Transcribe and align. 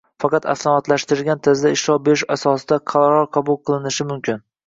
faqat 0.23 0.45
avtomatlashtirilgan 0.53 1.41
tarzda 1.47 1.73
ishlov 1.75 2.01
berish 2.09 2.25
asosida 2.37 2.81
qaror 2.95 3.29
qabul 3.39 3.61
qilinishi 3.69 4.09
mumkin: 4.13 4.43